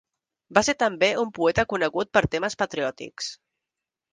Va 0.57 0.61
ser 0.67 0.73
també 0.83 1.09
un 1.25 1.29
poeta 1.35 1.65
conegut 1.75 2.11
per 2.19 2.25
temes 2.37 2.59
patriòtics. 2.63 3.29